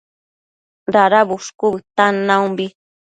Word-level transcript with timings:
Dada 0.93 1.19
bushcu 1.29 1.65
bëtan 1.73 2.15
naumbi 2.27 2.65